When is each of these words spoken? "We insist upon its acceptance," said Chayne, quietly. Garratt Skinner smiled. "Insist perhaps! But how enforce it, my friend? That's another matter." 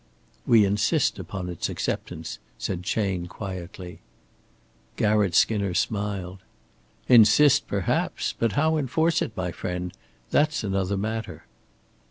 "We 0.47 0.65
insist 0.65 1.19
upon 1.19 1.47
its 1.47 1.69
acceptance," 1.69 2.39
said 2.57 2.81
Chayne, 2.81 3.27
quietly. 3.27 3.99
Garratt 4.95 5.35
Skinner 5.35 5.75
smiled. 5.75 6.39
"Insist 7.07 7.67
perhaps! 7.67 8.33
But 8.33 8.53
how 8.53 8.77
enforce 8.77 9.21
it, 9.21 9.37
my 9.37 9.51
friend? 9.51 9.93
That's 10.31 10.63
another 10.63 10.97
matter." 10.97 11.45